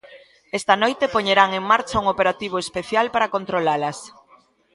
[0.59, 3.97] Esta noite poñerán en marcha un operativo especial para controlalas.